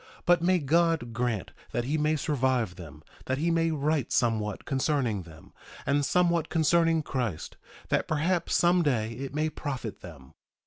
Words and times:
But 0.25 0.41
may 0.41 0.57
God 0.57 1.13
grant 1.13 1.51
that 1.73 1.83
he 1.83 1.95
may 1.95 2.15
survive 2.15 2.75
them, 2.75 3.03
that 3.25 3.37
he 3.37 3.51
may 3.51 3.69
write 3.69 4.11
somewhat 4.11 4.65
concerning 4.65 5.21
them, 5.21 5.53
and 5.85 6.03
somewhat 6.03 6.49
concerning 6.49 7.03
Christ, 7.03 7.55
that 7.89 8.07
perhaps 8.07 8.55
some 8.55 8.81
day 8.81 9.11
it 9.11 9.35
may 9.35 9.47
profit 9.47 10.01
them. 10.01 10.33